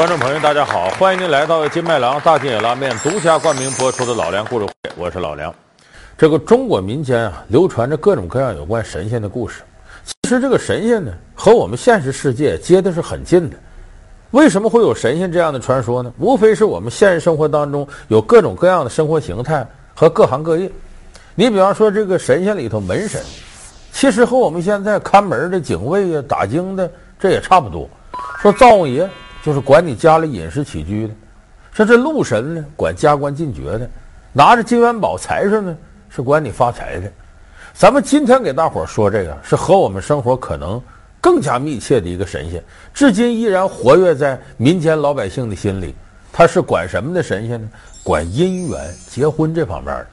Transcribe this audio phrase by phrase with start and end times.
[0.00, 5.54] 观众朋友，大家好，欢迎您来到金麦郎大金野拉面独家冠名播出的《老梁故事会》，我是老梁。
[6.16, 9.60] 这个中国民间啊，流传着各种各样有关神仙的故事。
[10.22, 13.56] 其实这个神仙呢，和我们现实世界接的是很近的。
[14.30, 16.10] 为什么会有神仙这样的传说呢？
[16.18, 20.72] 无非是我们现实生活当中有各种各样的生活形态和各行各业。
[21.34, 23.20] 你比方说这个神仙里头门神，
[23.92, 27.86] 其实和我们现在看门的警卫啊、打更的这也差不多。
[28.40, 29.06] 说灶王爷
[29.42, 31.14] 就是管你家里饮食起居的，
[31.72, 33.88] 说这禄神呢管加官进爵的，
[34.32, 35.76] 拿着金元宝财神呢
[36.08, 37.10] 是管你发财的。
[37.72, 40.82] 咱们今天给大伙儿说这个，是和我们生活可能
[41.20, 45.94] 更加密切的一个神仙，至今依然活跃在民间老百姓的心里。
[46.32, 47.68] 他是管什么的神仙呢？
[48.02, 50.06] 管姻缘、结婚这方面的。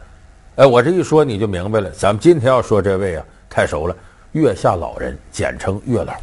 [0.58, 1.90] 哎，我这一说你就明白了。
[1.92, 3.96] 咱们今天要说这位啊，太熟了，
[4.32, 6.14] 月下老人，简称月老。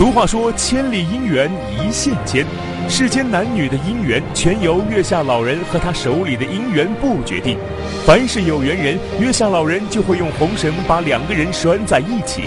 [0.00, 2.46] 俗话说：“千里姻缘一线牵。”
[2.88, 7.58] 世间男女的姻缘全由月下老人和他手里的姻缘簿决定。
[8.06, 12.44] 凡是有缘人，月下老人就会用红绳把两个人拴在一起。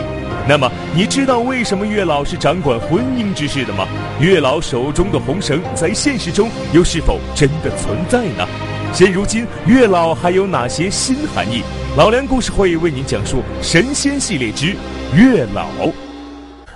[0.50, 3.88] 那么，你知道为什么月老是掌管婚姻之事的吗？
[4.20, 8.48] 月老手中的红绳在现实中又是否真的存在呢？
[8.92, 11.62] 现如今，月老还有哪些新含义？
[11.96, 14.76] 老梁故事会为您讲述神仙系列之
[15.16, 15.68] 月老。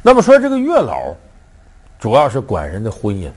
[0.08, 1.14] 那么说，这个月老
[2.00, 3.30] 主要是管人的婚姻。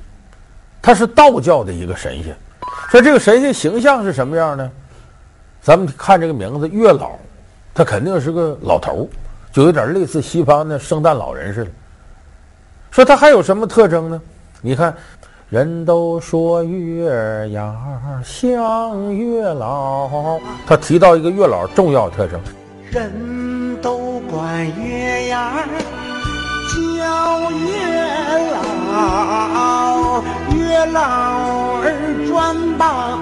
[0.80, 2.32] 他是道教的一个神仙，
[2.88, 4.70] 说这个神仙形象是什么样呢？
[5.60, 7.18] 咱们看这个名字月老，
[7.74, 9.08] 他肯定是个老头，
[9.52, 11.70] 就有点类似西方的圣诞老人似的。
[12.92, 14.22] 说他还有什么特征呢？
[14.62, 14.94] 你看，
[15.48, 22.40] 人都说月牙像月老，他提到一个月老重要特征。
[22.92, 25.66] 人都管月牙
[26.70, 27.68] 叫月
[28.52, 30.22] 老。
[30.54, 31.00] 月老
[31.82, 31.84] 儿
[32.28, 33.18] 转吧，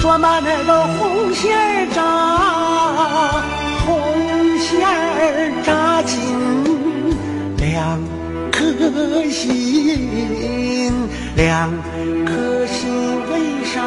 [0.00, 1.98] 转把那个红线儿扎，
[3.84, 3.88] 红
[4.58, 6.18] 线儿扎进
[7.58, 7.98] 两
[8.50, 8.60] 颗
[9.30, 11.70] 心，两
[12.24, 13.78] 颗心为啥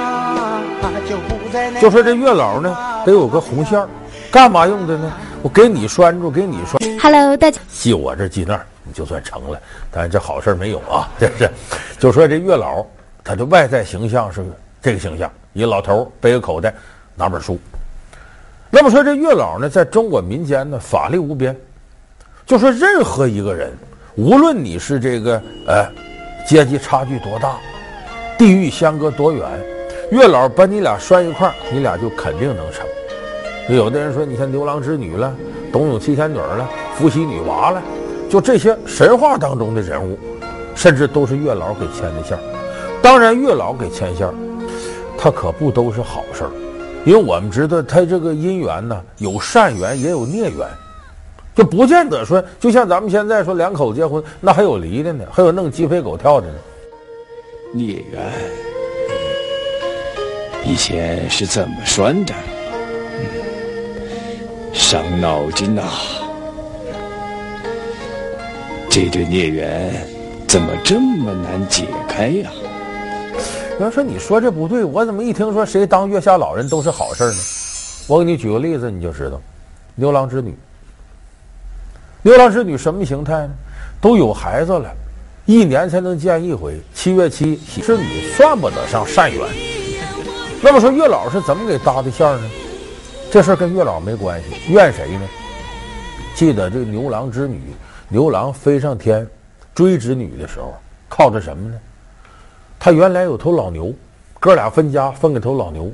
[1.08, 1.80] 就不在那？
[1.80, 2.76] 就说这月老呢，
[3.06, 3.88] 得有个红线儿，
[4.32, 5.12] 干嘛用的呢？
[5.44, 6.80] 我给你拴住，给你拴。
[7.02, 7.60] Hello，大家。
[7.70, 8.66] 系我这系那儿。
[8.94, 9.60] 就算成了，
[9.92, 11.10] 但是这好事没有啊！
[11.18, 11.50] 这是，
[11.98, 12.86] 就说这月老，
[13.24, 14.46] 他的外在形象是
[14.82, 16.74] 这个形象，一个老头背个口袋，
[17.16, 17.58] 拿本书。
[18.70, 21.56] 那么说这月老呢，在中国民间呢，法力无边。
[22.46, 23.72] 就说任何一个人，
[24.16, 25.86] 无论你是这个呃
[26.46, 27.58] 阶级差距多大，
[28.38, 29.46] 地域相隔多远，
[30.12, 32.86] 月老把你俩拴一块儿，你俩就肯定能成。
[33.70, 35.34] 有的人说，你像牛郎织女了，
[35.72, 37.82] 董永七仙女了，伏羲女娲了。
[38.30, 40.18] 就这些神话当中的人物，
[40.76, 42.38] 甚至都是月老给牵的线。
[43.02, 44.28] 当然，月老给牵线，
[45.18, 46.52] 他可不都是好事儿，
[47.06, 50.68] 因为我们知道他这个姻缘呢，有善缘也有孽缘，
[51.56, 56.54] 就不见得说，就像咱们现在说两口结婚，那还有离的呢，还有弄鸡飞狗跳的呢。
[57.72, 58.32] 孽缘
[60.66, 62.34] 以前是怎么拴的？
[64.74, 65.84] 伤脑筋呐。
[68.90, 69.94] 这对孽缘
[70.48, 72.52] 怎么这么难解开呀？
[73.80, 77.36] 要说你说这不对，我怎么一听说谁当月下老人都是好事呢？
[78.08, 79.42] 我给你举个例子，你就知道，
[79.96, 80.56] 牛郎织女。
[82.22, 83.54] 牛郎织女什么形态呢？
[84.00, 84.90] 都有孩子了，
[85.46, 89.42] 一年才能见一回，七月七织女算不得上善缘。
[90.62, 92.50] 那么说月老是怎么给搭的线呢？
[93.34, 95.22] 这事儿跟月老没关系，怨谁呢？
[96.36, 97.60] 记得这牛郎织女。
[98.08, 99.28] 牛郎飞上天
[99.74, 100.76] 追织女的时候，
[101.10, 101.76] 靠着什么呢？
[102.80, 103.92] 他原来有头老牛，
[104.40, 105.92] 哥俩分家分给头老牛。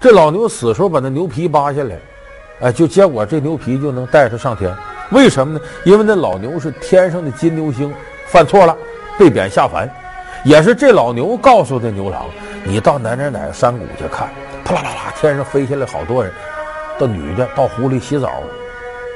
[0.00, 1.96] 这老牛死时候，把那牛皮扒下来，
[2.62, 4.76] 哎，就结果这牛皮就能带他上天。
[5.12, 5.60] 为什么呢？
[5.84, 7.94] 因为那老牛是天上的金牛星，
[8.26, 8.76] 犯错了
[9.16, 9.88] 被贬下凡。
[10.44, 12.26] 也是这老牛告诉的牛郎
[12.66, 14.28] ：“你到哪哪哪山谷去看，
[14.64, 16.32] 啪啦啪啦，天上飞下来好多人，
[16.98, 18.42] 到女的到湖里洗澡。”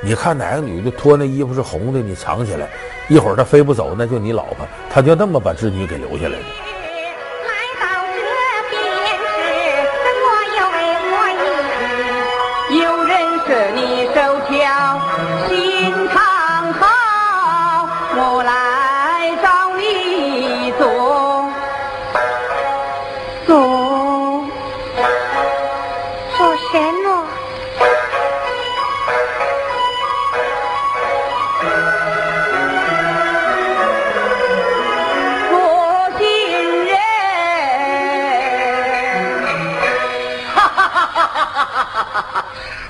[0.00, 2.69] 你看哪个女的脱那衣服是红的，你藏起来，
[3.09, 4.65] 一会儿她飞不走，那就你老婆。
[4.89, 6.45] 她就那么把织女给留下来的。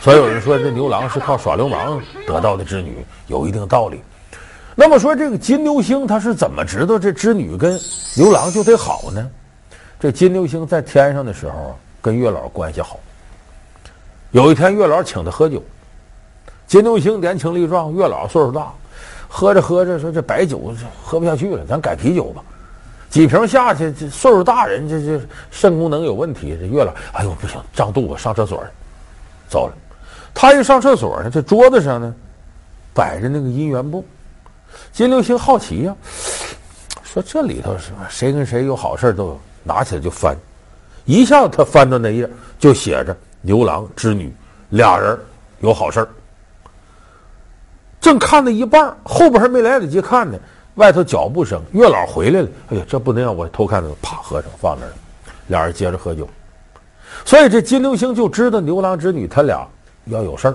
[0.08, 4.00] 所有人说这牛郎是靠耍流氓得到的织女，有一定道理。
[4.74, 7.78] 那么说这个金牛星他是怎么知道这织女跟
[8.16, 9.30] 牛郎就得好呢？
[10.00, 12.98] 这金牛星在天上的时候跟月老关系好。
[14.30, 15.62] 有一天月老请他喝酒，
[16.66, 18.72] 金牛星年轻力壮，月老岁数大，
[19.28, 20.74] 喝着喝着说这白酒
[21.04, 22.42] 喝不下去了，咱改啤酒吧。
[23.10, 25.20] 几瓶下去，这岁数大人这这
[25.50, 26.56] 肾功能有问题。
[26.58, 28.64] 这月老，哎呦不行，胀肚子，上厕所，
[29.50, 29.74] 走了。
[30.34, 32.14] 他一上厕所呢，这桌子上呢
[32.94, 34.04] 摆着那个姻缘簿。
[34.92, 35.96] 金流星好奇呀、
[37.02, 37.90] 说这里头是？
[38.08, 40.36] 谁跟谁有好事都，拿起来就翻。
[41.04, 42.28] 一下子他翻到那页，
[42.58, 44.32] 就写着牛郎织女
[44.70, 45.18] 俩人
[45.60, 46.06] 有好事。
[48.00, 50.38] 正看到一半，后边还没来得及看呢。
[50.74, 52.48] 外头脚步声，月老回来了。
[52.68, 54.94] 哎呀，这不能让我偷看，啪，合上放那儿了。
[55.48, 56.28] 俩人接着喝酒，
[57.24, 59.66] 所以这金流星就知道牛郎织女他俩
[60.08, 60.54] 要有事儿，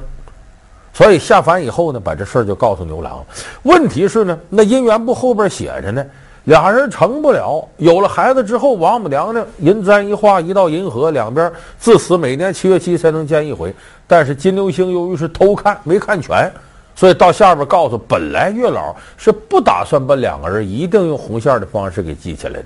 [0.94, 3.26] 所以下凡以后呢，把这事儿就告诉牛郎。
[3.64, 6.06] 问题是呢，那姻缘簿后边写着呢，
[6.44, 7.68] 俩人成不了。
[7.78, 13.74] 有了孩子之后，王母娘娘银簪一画，一道银河，两边自此每年七月七才能见一回。
[14.06, 16.52] 但是金牛星由于是偷看，没看全。
[16.96, 22.66] 所以到下边告诉，本来月老是不打算把两个人一定用红线的方式给系起来的，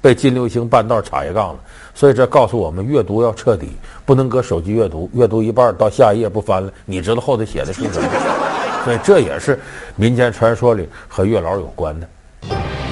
[0.00, 1.60] 被金牛星半道插一杠了。
[1.96, 3.70] 所以这告诉我们，阅读要彻底，
[4.04, 8.08] 不能搁手机阅读，阅读一半到下一页不翻了，你知道后头写的是什么？
[8.84, 9.58] 所以这也是
[9.96, 12.06] 民间传说里和月老有关的。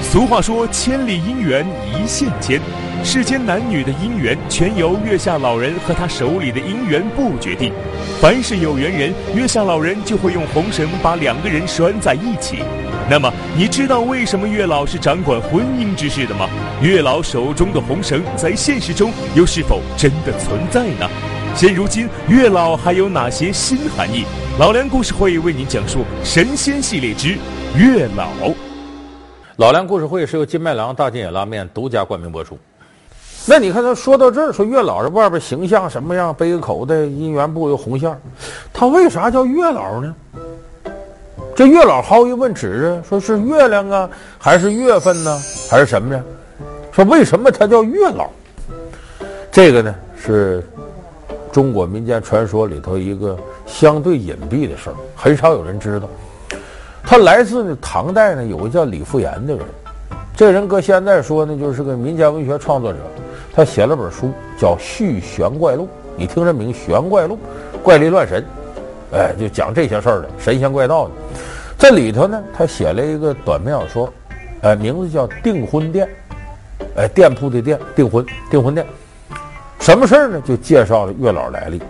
[0.01, 2.59] 俗话说：“千里姻缘一线牵。”
[3.03, 7.71] 世间男女的姻缘全由月下老人和他手里的姻缘簿决定。
[8.19, 12.63] 凡是有缘人，月下老人就会用红绳把两个人拴在一起。
[13.07, 16.49] 那么，你知道为什么月老是掌管婚姻之事的吗？
[16.81, 21.09] 月老手中的红绳在现实中又是否真的存在呢？
[21.55, 24.25] 现如今，月老还有哪些新含义？
[24.59, 27.37] 老梁故事会为您讲述神仙系列之
[27.77, 28.27] 月老。
[29.55, 32.57] 老梁故事会是由金麦郎大金野拉面独家冠名播出。
[33.45, 36.33] 那你看他说到这儿，说月老这外边形象什么样？
[36.33, 38.13] 背个口袋，姻缘簿有红线，
[38.73, 40.13] 他为啥叫月老呢？
[41.55, 45.39] 这月老毫无疑问指着说是月亮啊，还是月份呢，
[45.71, 46.21] 还是什么呀？
[46.95, 48.29] 说为什么他叫月老？
[49.51, 50.63] 这个呢是
[51.51, 56.07] 中国民间传说里头一个相对隐蔽的事儿，很少有人知道。
[57.03, 59.65] 他来自呢唐代呢，有个叫李复言的人，
[60.37, 62.99] 这人搁现在说呢，就是个民间文学创作者。
[63.53, 65.83] 他写了本书叫《续玄怪录》，
[66.15, 67.37] 你听这名《玄怪录》，
[67.83, 68.41] 怪力乱神，
[69.11, 71.11] 哎，就讲这些事儿的神仙怪道的。
[71.77, 74.13] 这里头呢，他写了一个短篇小说，
[74.61, 76.07] 哎，名字叫《订婚店》，
[76.95, 78.85] 哎，店铺的店，订婚订婚店。
[79.79, 80.41] 什么事儿呢？
[80.41, 81.81] 就介绍了月老来历。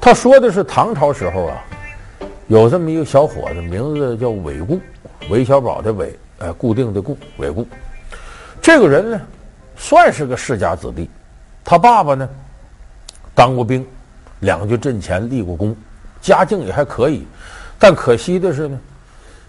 [0.00, 1.64] 他说的是唐朝时候啊，
[2.46, 4.80] 有这么一个小伙子，名字叫韦固，
[5.28, 7.66] 韦小宝的韦，哎，固定的固，韦固。
[8.62, 9.20] 这个人呢，
[9.76, 11.10] 算是个世家子弟，
[11.64, 12.28] 他爸爸呢，
[13.34, 13.84] 当过兵，
[14.40, 15.74] 两军阵前立过功，
[16.20, 17.26] 家境也还可以。
[17.78, 18.78] 但可惜的是呢，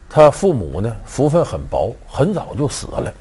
[0.10, 3.14] 他父母呢福分很薄，很早就死了。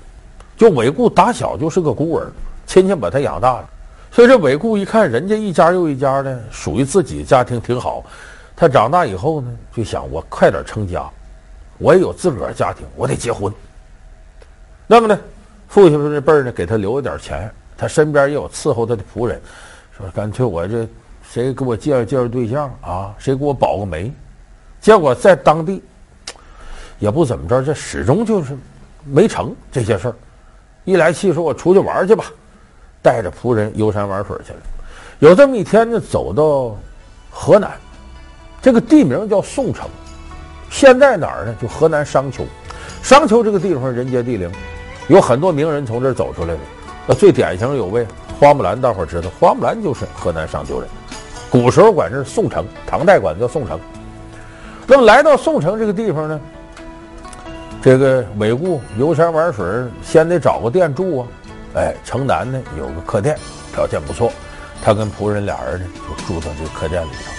[0.57, 2.33] 就韦固打小就是个孤儿，
[2.67, 3.69] 亲戚把他养大了。
[4.11, 8.03] 所以这韦固一看人家一家又一家的，属于自己家庭挺好。
[8.57, 11.05] 他长大以后呢，就想我快点成家，
[11.77, 13.53] 我也有自个儿家庭，我得结婚。
[14.87, 15.19] 那么呢？
[15.69, 19.39] 父亲这辈儿呢，给他留了点钱，他身边也有伺候他的仆人，
[19.95, 20.89] 说干脆我这
[21.29, 23.15] 谁给我介绍介绍对象啊？
[23.19, 24.11] 谁给我保个媒？
[24.81, 25.83] 结果在当地
[26.99, 28.57] 也不怎么着，这始终就是
[29.05, 30.15] 没成这些事儿。
[30.87, 32.25] 一来气说，我出去玩去吧，
[33.03, 34.59] 带着仆人游山玩水去了。
[35.19, 36.77] 有这么一天呢，走到
[37.29, 37.73] 河南，
[38.63, 39.89] 这个地名叫宋城，
[40.71, 41.55] 现在哪儿呢？
[41.61, 42.45] 就河南商丘。
[43.03, 44.51] 商丘这个地方人杰地灵。
[45.09, 46.61] 有很多名人从这儿走出来的，
[47.07, 48.07] 那最典型有位
[48.39, 50.89] 花木兰，大伙儿知道，花木兰就是河南商丘人。
[51.51, 53.79] 古时候管这是宋城，唐代管叫宋城。
[54.87, 56.41] 那么来到宋城这个地方呢，
[57.87, 59.65] 这个韦固游山玩水，
[60.03, 61.27] 先得找个店住啊。
[61.77, 63.39] 哎，城南呢有个客店，
[63.73, 64.33] 条件不错，
[64.83, 67.33] 他跟仆人俩人呢就住到这个客店里头。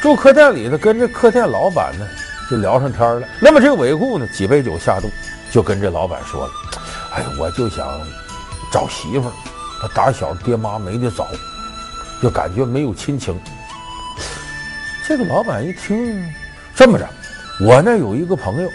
[0.00, 2.06] 住客店里头，跟这客店老板呢
[2.50, 3.28] 就聊上天了。
[3.42, 5.10] 那么这个韦固呢，几杯酒下肚，
[5.52, 6.52] 就跟这老板说了。
[7.16, 7.86] 哎，我就想
[8.72, 9.32] 找媳妇儿，
[9.82, 11.28] 他打小爹妈没得早，
[12.22, 13.38] 就感觉没有亲情。
[15.06, 16.26] 这个老板一听，
[16.74, 17.06] 这么着，
[17.60, 18.70] 我那有一个朋友，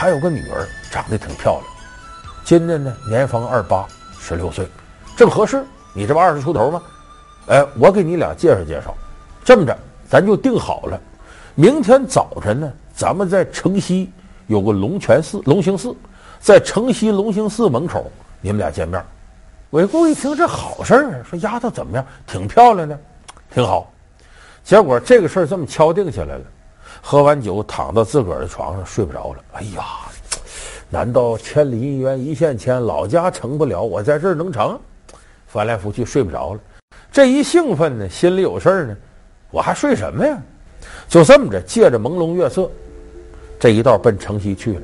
[0.00, 1.64] 他有个女儿，长得挺漂亮，
[2.44, 3.84] 今年呢年方二八，
[4.20, 4.64] 十六岁，
[5.16, 5.64] 正合适。
[5.92, 6.80] 你这不二十出头吗？
[7.48, 8.94] 哎，我给你俩介绍介绍。
[9.44, 9.76] 这么着，
[10.08, 11.00] 咱就定好了，
[11.56, 14.12] 明天早晨呢，咱们在城西
[14.46, 15.92] 有个龙泉寺、龙兴寺，
[16.38, 18.08] 在城西龙兴寺门口，
[18.40, 19.04] 你们俩见面。
[19.70, 22.06] 韦固一听这好事儿，说丫头怎么样？
[22.24, 22.96] 挺漂亮的，
[23.52, 23.92] 挺好。
[24.62, 26.44] 结果这个事儿这么敲定下来了。
[27.00, 29.38] 喝完酒，躺到自个儿的床上睡不着了。
[29.52, 29.84] 哎呀，
[30.90, 34.78] 难道千里姻缘一线牵，老家成不了，我在这儿能成？
[35.46, 36.60] 翻来覆去睡不着了。
[37.10, 38.96] 这一兴奋呢，心里有事儿呢，
[39.50, 40.38] 我还睡什么呀？
[41.08, 42.70] 就这么着，借着朦胧月色，
[43.58, 44.82] 这一道奔城西去了。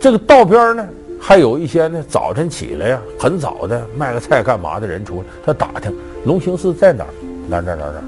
[0.00, 0.88] 这个道边呢。
[1.24, 7.10] 还有一些呢，早晨起来呀，很早的卖个菜干嘛的人出来，他打听龙兴寺在哪儿，
[7.48, 8.02] 哪哪哪哪，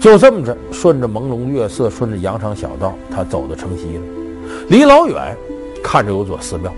[0.00, 4.02] 就这么着，顺着朦胧月色，顺着羊肠小道，他走到城西了。
[4.68, 5.36] 离老远
[5.84, 6.72] 看着有座寺庙，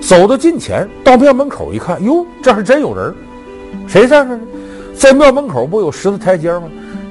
[0.00, 3.14] 走到近前，到庙门口一看，哟，这还真有人，
[3.86, 4.40] 谁在这呢？
[4.96, 6.62] 在庙门口不有石头台阶吗？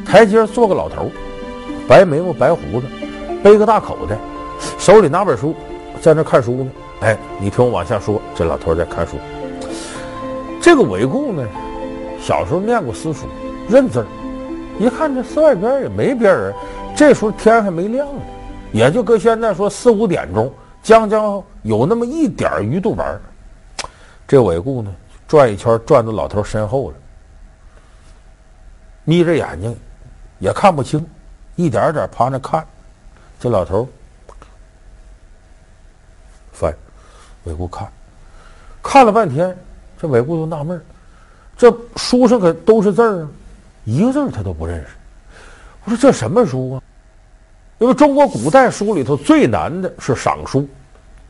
[0.03, 1.11] 台阶坐个老头，
[1.87, 2.87] 白眉毛白胡子，
[3.43, 4.17] 背个大口袋，
[4.79, 5.53] 手里拿本书，
[6.01, 6.67] 在那看书呢。
[7.01, 9.17] 哎，你听我往下说，这老头在看书。
[10.59, 11.43] 这个韦固呢，
[12.19, 13.27] 小时候念过私塾，
[13.69, 14.05] 认字儿。
[14.83, 16.53] 一看这寺外边也没别人，
[16.93, 18.21] 这时候天还没亮呢，
[18.73, 23.17] 也就搁现在说四五点钟，将将有那么一点鱼肚白。
[24.27, 24.93] 这韦固呢，
[25.25, 26.97] 转一圈转到老头身后了，
[29.05, 29.73] 眯着眼睛，
[30.39, 31.05] 也看不清，
[31.55, 32.65] 一点点趴那看。
[33.39, 33.87] 这老头
[36.51, 36.75] 翻。
[37.45, 37.87] 韦固看，
[38.81, 39.57] 看了半天，
[39.97, 40.81] 这韦固就纳闷，
[41.55, 43.29] 这书上可都是字儿啊，
[43.83, 44.87] 一个字他都不认识。
[45.85, 46.81] 我说这什么书啊？
[47.79, 50.65] 因为中国古代书里头最难的是赏书，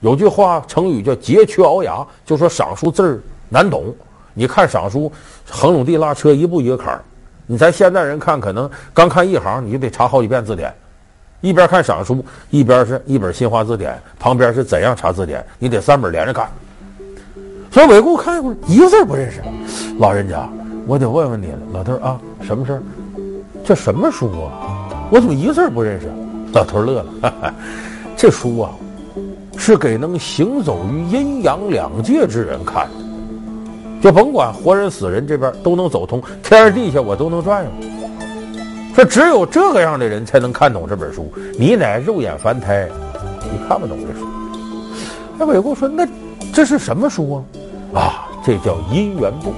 [0.01, 3.19] 有句话成语叫佶屈聱牙，就说赏书字儿
[3.49, 3.95] 难懂。
[4.35, 5.11] 你看赏书，
[5.49, 7.03] 横拢地拉车，一步一个坎儿。
[7.45, 10.73] 你咱现代人看，可能刚看一行，你就得查好几遍字典。
[11.41, 16.47] 一边看赏书，一边是一本新华字典，旁边是怎样查字典，你得三本连着看。
[17.71, 19.41] 所以韦固看一会儿，一个字不认识。
[19.99, 20.47] 老人家，
[20.85, 22.83] 我得问问你了，老头啊，什么事儿？
[23.63, 24.87] 这什么书啊？
[25.09, 26.11] 我怎么一个字不认识？
[26.51, 27.53] 老头乐了哈哈，
[28.17, 28.71] 这书啊，
[29.57, 37.69] 是给能行走于阴阳两界之人看的，就甭管活人死人这边都能走通，天上地下我都能转悠。
[38.93, 42.87] 说只有这个样的人才能看懂这本书，你乃肉眼凡胎，
[43.51, 44.27] 你看不懂这书。
[45.39, 46.07] 哎，韦固说：“那
[46.53, 47.43] 这是什么书啊？”
[47.99, 49.51] 啊，这叫姻缘簿。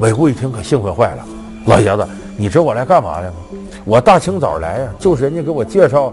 [0.00, 1.24] 韦固一听可兴奋坏了，
[1.66, 3.36] 老爷子，你知道我来干嘛来吗？
[3.84, 6.12] 我大清早来呀，就是人家给我介绍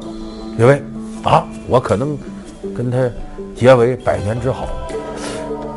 [0.57, 0.81] 一位
[1.23, 2.17] 啊，我可能
[2.75, 3.09] 跟他
[3.55, 4.67] 结为百年之好。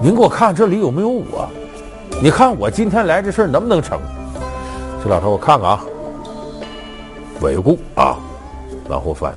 [0.02, 1.48] 您给我看这里有没有我？
[2.22, 3.98] 你看我今天来这事儿能不能成？
[5.02, 5.84] 这老头，我看看啊。
[7.40, 8.16] 韦固啊，
[8.88, 9.34] 往后翻，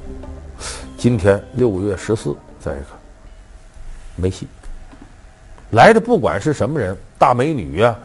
[0.97, 2.97] 今天六月十四，再一看，
[4.15, 4.47] 没戏。
[5.71, 7.95] 来的不管是什么人，大美女呀、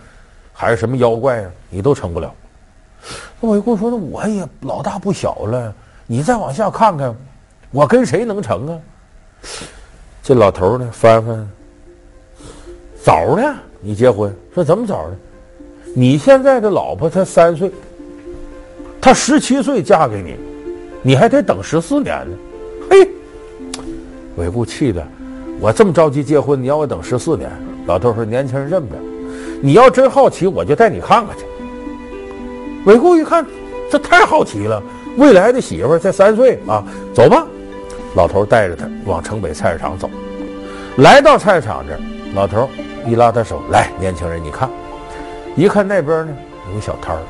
[0.63, 2.33] 还是什么妖怪呀、啊，你都成不了。
[3.41, 5.75] 那韦固说：“那我也老大不小了，
[6.07, 7.13] 你再往下看看，
[7.73, 8.79] 我跟谁能成啊？”
[10.23, 11.51] 这老头呢，翻翻，
[13.03, 13.43] 早呢？
[13.81, 14.33] 你结婚？
[14.55, 15.17] 说怎么早呢？
[15.97, 17.69] 你现在的老婆才三岁。
[19.01, 20.37] 她十七岁嫁给你，
[21.03, 22.37] 你还得等十四年呢。
[22.89, 23.11] 嘿，
[24.37, 25.05] 韦固气的，
[25.59, 27.51] 我这么着急结婚，你要我等十四年？
[27.87, 28.95] 老头说：“年轻人认不，
[29.61, 31.45] 你要真好奇，我就带你看看去。”
[32.85, 33.47] 韦固一看，
[33.91, 34.83] 这太好奇了，
[35.17, 36.83] 未来的媳妇才三岁啊，
[37.15, 37.47] 走吧。
[38.15, 40.11] 老头带着他往城北菜市场走，
[40.97, 42.01] 来到菜市场这儿，
[42.35, 42.69] 老头
[43.07, 44.69] 一拉他手：“来，年轻人，你看，
[45.57, 46.33] 一看那边呢，
[46.69, 47.23] 有个小摊儿。”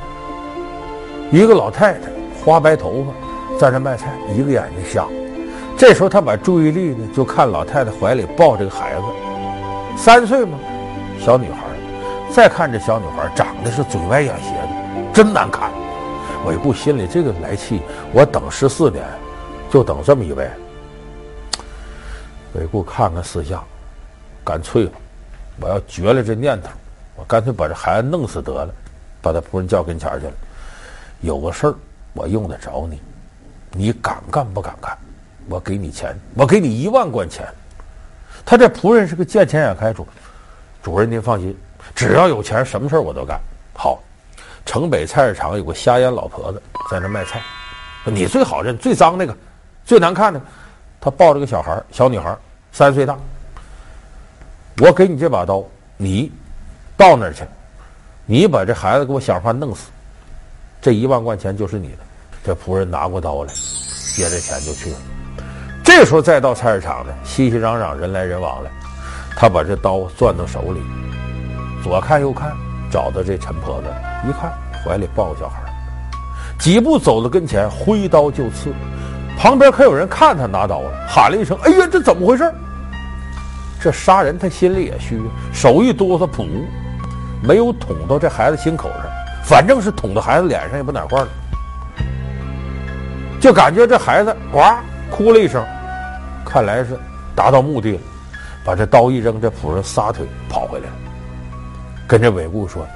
[1.31, 2.11] 一个老太太，
[2.45, 5.07] 花白头发，在那卖菜，一个眼睛瞎。
[5.77, 9.03] 这时候他把注意力呢，就看老太太怀里抱这个孩子，
[9.97, 10.59] 三岁嘛，
[11.19, 11.72] 小女孩。
[12.35, 15.71] 再看这小女孩，长得是嘴歪眼斜的，真难看。
[16.47, 19.05] 韦固心里这个来气，我等十四年，
[19.71, 20.51] 就等这么一位。
[22.55, 23.63] 韦固看看四下，
[24.43, 24.93] 干脆了，
[25.61, 26.71] 我要绝了这念头，
[27.17, 28.75] 我干脆把这孩子弄死得了，
[29.21, 30.33] 把他仆人叫跟前去了。
[31.21, 31.75] 有个事儿，
[32.15, 33.01] 我用得着你，
[33.73, 34.97] 你敢干不敢干？
[35.51, 37.47] 我给你钱，我给你一万贯钱。
[38.43, 40.07] 他这仆人是个见钱眼开主，
[40.83, 41.57] 主人您放心，
[41.95, 43.41] 只要有钱，什么事儿我都干。
[43.75, 44.03] 好，
[44.65, 47.41] 城北菜市场有个瞎眼老婆子在那卖菜，
[48.05, 49.37] 你最好认，最脏那个，
[49.85, 50.41] 最难看的，
[51.01, 52.37] 他抱着个小孩，小女孩
[52.73, 53.17] 三岁大。
[54.79, 55.63] 我给你这把刀，
[55.97, 56.33] 你
[56.97, 57.45] 到那儿去，
[58.25, 59.91] 你把这孩子给我想法弄死。
[60.81, 61.99] 这一万贯钱就是你的，
[62.43, 63.53] 这仆人拿过刀来，
[64.17, 64.97] 接着钱就去了。
[65.85, 68.71] 这时候再到菜市场呢，熙熙攘攘，人来人往了。
[69.37, 70.81] 他把这刀攥到手里，
[71.83, 72.53] 左看右看，
[72.91, 73.89] 找到这陈婆子，
[74.29, 74.53] 一看
[74.85, 75.61] 怀里抱个小孩，
[76.59, 78.73] 几步走到跟前，挥刀就刺。
[79.39, 82.53] 旁边可有人看他拿刀了，喊了一声：“哎呀，这怎么回事？”
[83.81, 85.21] 这杀人他心里也虚，
[85.53, 86.47] 手一哆嗦，噗，
[87.43, 89.01] 没有捅到这孩子心口上，
[89.43, 91.29] 反正是捅到孩子脸上也不哪块了，
[93.41, 94.61] 就感觉这孩子呱
[95.11, 95.65] 哭了一声，
[96.45, 96.97] 看来是
[97.35, 98.01] 达到目的了，
[98.65, 100.93] 把这刀一扔，这仆人撒腿跑回来了，
[102.13, 102.87] 跟这韦固说：“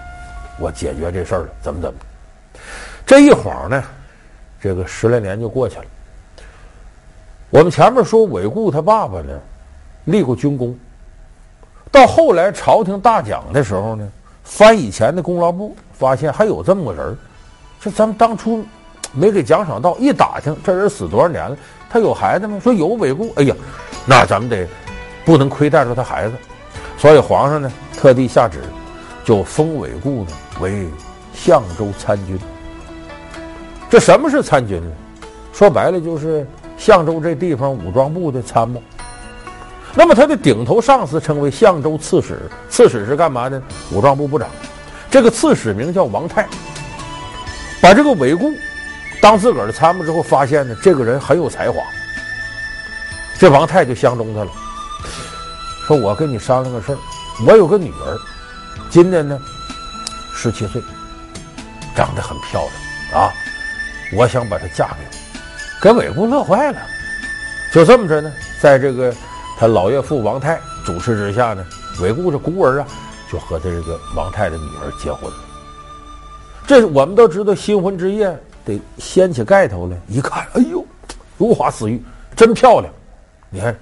[0.60, 1.98] 我解决这事儿了，怎么怎么。”
[3.06, 3.82] 这一晃呢，
[4.60, 5.84] 这个十来年就过去了。
[7.48, 9.32] 我们前面说韦固他爸爸呢，
[10.04, 10.78] 立过军功。
[11.90, 14.06] 到后来朝廷大奖的时候呢，
[14.44, 17.16] 翻以前的功劳簿，发现还有这么个人
[17.80, 18.66] 这咱们当初
[19.12, 21.56] 没给奖赏到，一打听这人死多少年了？
[21.88, 22.60] 他有孩子吗？
[22.62, 23.32] 说有韦固。
[23.36, 23.56] 哎呀，
[24.04, 24.68] 那咱们得
[25.24, 26.34] 不能亏待着他孩子。
[26.98, 28.60] 所以皇上呢，特地下旨，
[29.26, 30.88] 就封韦固呢为
[31.34, 32.38] 相州参军。
[33.90, 34.90] 这什么是参军呢？
[35.52, 36.46] 说白了就是。
[36.78, 38.82] 相州这地方武装部的参谋，
[39.94, 43.60] 那么他的顶头上司称为相州刺史，刺史是干嘛的？
[43.90, 44.46] 武装部部长。
[45.10, 46.46] 这个刺史名叫王泰，
[47.80, 48.52] 把这个韦固
[49.22, 51.80] 当自个儿的参谋之后，发现呢，这个人很有才华。
[53.38, 54.50] 这王泰就相中他了，
[55.86, 56.98] 说：“我跟你商量个事儿，
[57.46, 58.20] 我有个女儿，
[58.96, 59.38] 今年呢
[60.32, 60.82] 十七岁，
[61.94, 62.62] 长得很漂
[63.12, 63.30] 亮啊，
[64.16, 65.16] 我想把她嫁给我。”
[65.82, 66.80] 给韦固乐坏了，
[67.70, 69.14] 就这么着呢，在这个
[69.58, 71.62] 他老岳父王泰主持之下呢，
[72.00, 72.88] 韦固这孤儿啊，
[73.30, 75.36] 就和他这个王泰的女儿结婚了。
[76.66, 80.82] 这我们都知道，新婚之夜得掀起盖头来，一看，哎呦，
[81.36, 82.02] 如花似玉，
[82.34, 82.90] 真漂亮！
[83.50, 83.78] 你看，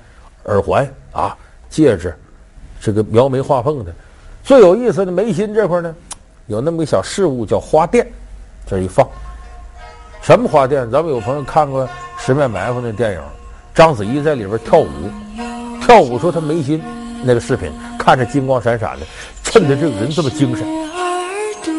[0.47, 1.39] 耳环啊，
[1.71, 2.19] 戒指，
[2.81, 3.95] 这个描眉画凤的。
[4.45, 5.95] 最有意思的眉心这块呢，
[6.49, 8.05] 有那么个小饰物叫花钿，
[8.67, 9.09] 这一放。
[10.21, 10.91] 什么花钿？
[10.91, 11.87] 咱们有朋友看过
[12.19, 13.21] 《十面埋伏》那电影，
[13.75, 14.89] 章子怡在里边跳舞，
[15.81, 16.83] 跳舞说她眉心
[17.23, 19.07] 那个视频，看着金光闪闪的，
[19.43, 20.67] 衬得这个人这么精神。
[20.69, 20.83] 哎
[21.41, 21.73] 呀，这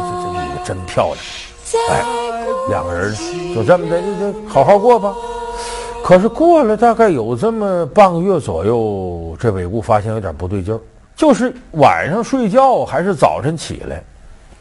[0.00, 1.18] 这这女的真漂亮！
[1.90, 2.02] 哎，
[2.70, 3.14] 两个人
[3.54, 5.14] 就这么的，就就好好过吧。
[6.04, 10.78] 可是过了大概有这么半个月左右，这韦固发现有点不对劲儿。
[11.16, 14.04] 就是晚上睡觉还是早晨起来，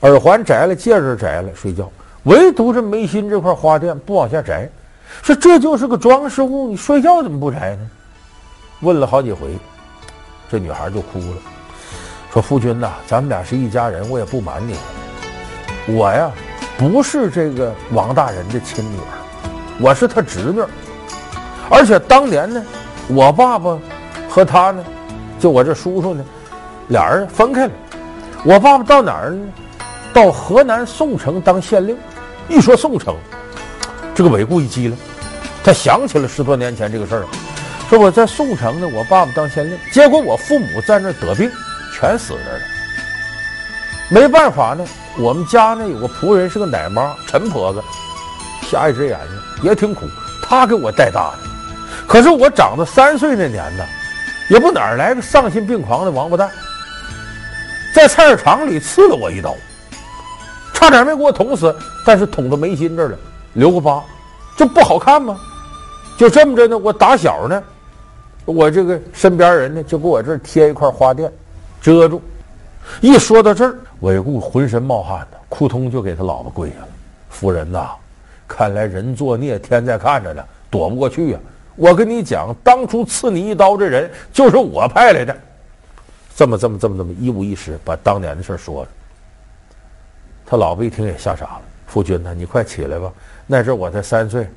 [0.09, 1.91] 耳环摘了，戒指摘了，睡觉，
[2.23, 4.69] 唯独这眉心这块花鈿不往下摘，
[5.21, 7.89] 说这就是个装饰物，你睡觉怎么不摘呢？
[8.79, 9.57] 问了好几回，
[10.49, 11.35] 这女孩就哭了，
[12.31, 14.77] 说夫君呐，咱们俩是一家人，我也不瞒你，
[15.93, 16.31] 我呀
[16.77, 19.11] 不是这个王大人的亲女儿，
[19.81, 20.61] 我是他侄女，
[21.69, 22.63] 而且当年呢，
[23.07, 23.77] 我爸爸
[24.29, 24.83] 和他呢，
[25.39, 26.23] 就我这叔叔呢。
[26.89, 27.71] 俩人分开了，
[28.43, 29.47] 我爸爸到哪儿呢？
[30.13, 31.97] 到河南宋城当县令。
[32.49, 33.15] 一说宋城，
[34.13, 34.97] 这个韦固一激灵，
[35.63, 37.25] 他想起了十多年前这个事儿，
[37.89, 41.49] 说我在宋城呢，我爸爸当县令，结果我父母在那儿得病，
[41.95, 42.65] 全死那儿了。
[44.09, 44.85] 没办法呢，
[45.17, 47.81] 我们家呢有个仆人是个奶妈，陈婆子，
[48.69, 50.05] 瞎一只眼睛，也挺苦，
[50.41, 51.52] 她给我带大的。
[52.07, 53.85] 可是我长到三岁那年呢，
[54.49, 56.49] 也不哪儿来个丧心病狂的王八蛋。
[57.93, 59.55] 在菜市场里刺了我一刀，
[60.73, 61.75] 差点没给我捅死，
[62.05, 63.17] 但是捅到眉心这儿了，
[63.53, 64.03] 留个疤，
[64.57, 65.39] 这不好看吗？
[66.17, 67.63] 就这么着呢，我打小呢，
[68.45, 71.31] 我这个身边人呢就给我这儿贴一块花垫，
[71.81, 72.21] 遮住。
[72.99, 76.87] 一说到这儿，韦固浑身冒汗的，扑通就给他老婆跪下了。
[77.29, 77.91] 夫人呐，
[78.47, 81.39] 看来人作孽，天在看着呢，躲不过去呀。
[81.75, 85.35] 我跟你讲，当初刺你一刀这人就是我派来的。
[86.35, 88.89] 这么这么这么这么一五一十把当年的事说了，
[90.45, 91.61] 他老婆一听也吓傻了。
[91.85, 93.11] 夫君呐，你快起来吧！
[93.45, 94.47] 那阵我才三岁，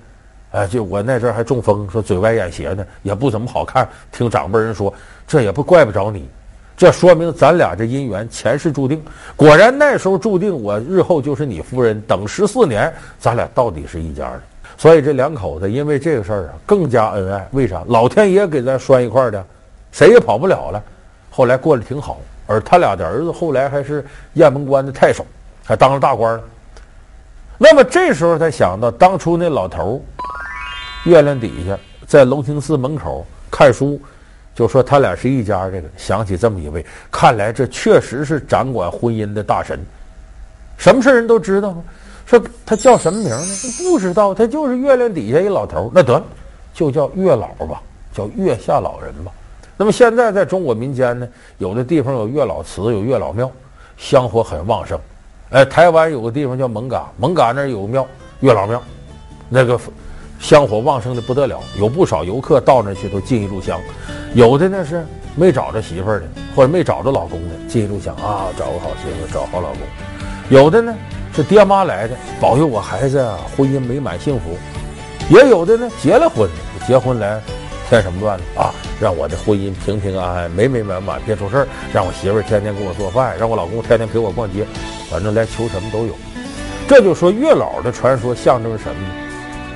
[0.52, 3.86] 哎，就我那阵还中风，说嘴歪眼斜的，也不怎么好看。
[4.10, 4.92] 听长辈人说，
[5.26, 6.26] 这也不怪不着你，
[6.78, 9.04] 这说明咱俩这姻缘前世注定。
[9.36, 14.42] 果然那时候注定我日后就是你夫人，等十四年，咱俩到底是一家的。
[14.78, 17.48] 所以这两口子因为这个事儿啊，更加恩爱。
[17.52, 17.82] 为啥？
[17.88, 19.42] 老天爷给咱拴一块儿的，
[19.90, 20.82] 谁也跑不了了。
[21.30, 25.24] 后来过得挺好，而他俩的儿子后来还是雁门关的太守，
[25.64, 26.42] 还当了大官了。
[27.58, 33.98] 那么这时候才想到，当初那老头儿，月亮底下在龙兴寺门口看书，
[34.54, 35.70] 就说他俩是一家。
[35.70, 39.80] 这个想起这么一位，看来这确实是掌管婚姻的大神，
[40.76, 41.74] 什么事人都知道？
[42.26, 43.46] 说他叫什么名呢？
[43.78, 45.90] 不知道，他就是月亮底下一老头。
[45.94, 46.24] 那得了，
[46.74, 47.80] 就叫月老吧，
[48.12, 49.30] 叫月下老人吧。
[49.76, 53.50] 那么现在在中国民间呢，有的地方有月老祠，有月老庙，
[53.96, 54.98] 香火很旺盛。
[55.50, 58.04] 哎，台湾有个地方叫蒙嘎，蒙嘎那儿有个庙，
[58.40, 58.82] 月老庙，
[59.48, 59.78] 那个
[60.40, 63.80] 香火旺盛的不得了，有不少游客到那儿去都进一炷香。
[64.34, 69.78] 有的呢是没找着媳妇儿的，或者没找着老公的，进一炷香啊，找个好媳妇，找好老公。
[70.48, 70.92] 有的呢
[71.36, 74.56] 是爹妈来的，保佑我孩子啊婚姻美满幸福。
[75.28, 76.48] 也有的呢结了婚，
[76.86, 77.38] 结婚来。
[77.88, 78.44] 添什么乱呢？
[78.56, 81.68] 啊，让我的婚姻平平安安、美美满满，别出事儿。
[81.92, 84.66] 让我媳妇儿天天给我做饭，让我老公天天陪我逛街，
[85.08, 86.12] 反正来求什么都有。
[86.88, 89.08] 这就说月老的传说象征什么呢？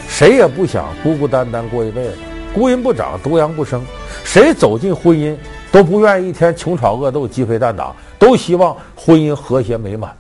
[0.09, 2.15] 谁也不想孤孤单单过一辈子，
[2.53, 3.81] 孤阴不长，独阳不生。
[4.25, 5.37] 谁走进婚姻
[5.71, 10.13] 都不愿意一天穷吵恶斗、鸡飞蛋打，都希望婚姻和谐美满。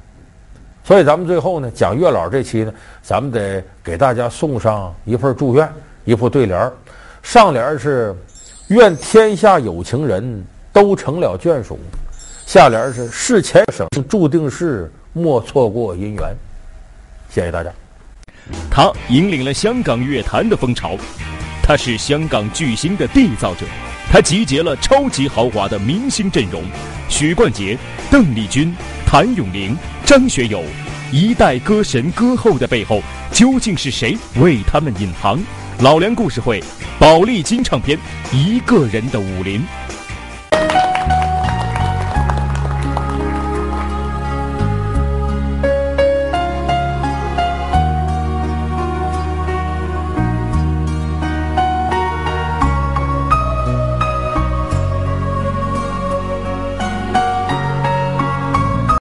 [0.90, 5.72] 所以咱们最后呢，讲月老这期呢，咱们得给大家送上一份祝愿，
[6.04, 6.72] 一副对联儿。
[7.22, 8.12] 上联是
[8.66, 11.78] “愿天下有情人都成了眷属”，
[12.44, 16.34] 下联是“事前生注定事，莫错过姻缘”。
[17.30, 17.70] 谢谢大家。
[18.68, 20.96] 他引领了香港乐坛的风潮，
[21.62, 23.64] 他是香港巨星的缔造者，
[24.10, 26.64] 他集结了超级豪华的明星阵容：
[27.08, 27.78] 许冠杰、
[28.10, 28.74] 邓丽君、
[29.06, 29.76] 谭咏麟、
[30.10, 30.60] 张学友，
[31.12, 35.40] 一代歌神歌后的背后，究竟是谁为他们隐藏？
[35.82, 36.60] 老梁故事会，
[36.98, 37.96] 宝丽金唱片，
[38.32, 39.62] 一个人的武林。